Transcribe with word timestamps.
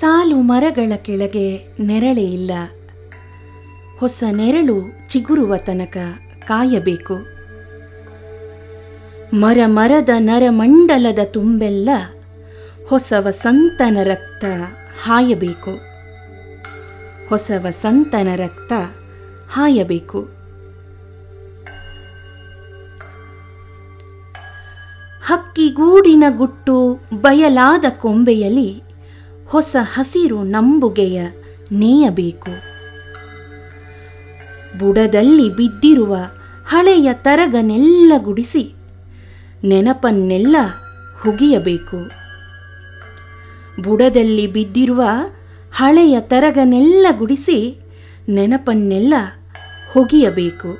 ಸಾಲು 0.00 0.36
ಮರಗಳ 0.36 0.92
ಕೆಳಗೆ 0.96 1.76
ನೆರಳೇ 1.80 2.22
ಇಲ್ಲ. 2.22 2.50
ಹೊಸ 3.98 4.24
ನೆರಳು 4.30 4.92
ಚಿಗುರುವ 5.08 5.56
ತನಕ 5.56 5.96
ಕಾಯಬೇಕು. 6.48 7.16
ಮರ 9.34 9.58
ಮರದ 9.66 10.08
ನರಮಂಡಲದ 10.18 11.18
ತುಂಬೆಲ್ಲ 11.24 11.90
ಹೊಸ 12.88 13.12
ವಸಂತನ 13.18 13.98
ರಕ್ತ 14.02 14.44
ಹಾಯಬೇಕು. 15.02 15.70
ಹೊಸ 17.28 17.50
ವಸಂತನ 17.58 18.28
ರಕ್ತ 18.36 18.72
ಹಾಯಬೇಕು. 19.48 20.22
ಹಕ್ಕಿಗೂಡಿನ 25.26 26.24
ಗುಟ್ಟು 26.28 26.98
ಬಯಲಾದ 27.20 27.84
ಕೊಂಬೆಯಲ್ಲಿ 28.00 28.82
ಹೊಸ 29.48 29.76
ಹಸಿರು 29.80 30.42
ನಂಬುಗೆಯ 30.42 31.22
ನೇಯಬೇಕು. 31.72 32.74
ಬುಡದಲ್ಲಿ 34.78 35.48
ಬಿದ್ದಿರುವ 35.48 36.16
ಹಳೆಯ 36.66 37.12
ತರಗನೆಲ್ಲ 37.12 38.12
ಗುಡಿಸಿ 38.18 38.74
ನೆನಪನ್ನೆಲ್ಲ 39.64 40.56
ಹುಗಿಯಬೇಕು. 41.20 41.96
ಬುಡದಲ್ಲಿ 43.82 44.46
ಬಿದ್ದಿರುವ 44.46 45.02
ಹಳೆಯ 45.72 46.20
ತರಗನೆಲ್ಲ 46.20 47.06
ಗುಡಿಸಿ 47.18 47.80
ನೆನಪನ್ನೆಲ್ಲ 48.28 49.14
ಹೊಗಿಯಬೇಕು. 49.92 50.78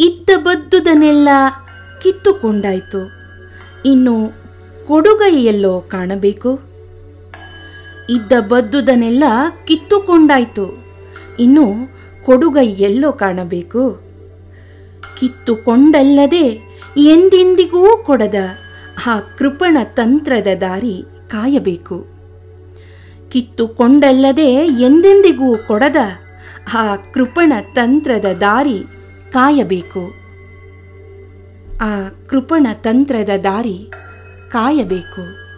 ಇದ್ದ 0.00 0.30
ಬದ್ದುದನ್ನೆಲ್ಲ 0.36 1.28
ಕಿತ್ತುಕೊಂಡಾಯ್ತು. 2.02 3.19
ಇನ್ನು 3.86 4.28
ಕೊಡುಗೈಯೆಲ್ಲೋ 4.86 5.80
ಕಾಣಬೇಕು? 5.80 6.60
ಇದ್ದ 8.10 8.32
ಬದ್ದುದನ್ನೆಲ್ಲ 8.48 9.24
ಕಿತ್ತುಕೊಂಡಾಯ್ತು. 9.66 10.84
ಇನ್ನು 11.40 11.66
ಕೊಡುಗೈ 12.24 12.66
ಎಲ್ಲೋ 12.66 13.12
ಕಾಣಬೇಕು? 13.12 14.02
ಕಿತ್ತುಕೊಂಡಲ್ಲದೆ 15.20 16.60
ಎಂದೆಂದಿಗೂ 16.96 17.96
ಕೊಡದ 17.96 18.34
ಆ 19.06 19.20
ಕೃಪಣ 19.20 19.78
ತಂತ್ರದ 19.84 20.46
ದಾರಿ 20.60 21.04
ಕಾಯಬೇಕು. 21.28 22.06
ಕಿತ್ತುಕೊಂಡಲ್ಲದೆ 23.30 24.54
ಎಂದೆಂದಿಗೂ 24.66 25.56
ಕೊಡದ 25.56 25.96
ಆ 26.74 26.96
ಕೃಪಣ 26.96 27.52
ತಂತ್ರದ 27.74 28.24
ದಾರಿ 28.24 28.78
ಕಾಯಬೇಕು. 29.32 30.19
ಆ 31.80 32.08
ಕೃಪಣ 32.26 32.66
ತಂತ್ರದ 32.72 33.28
ದಾರಿ 33.44 33.92
ಕಾಯಬೇಕು. 34.48 35.49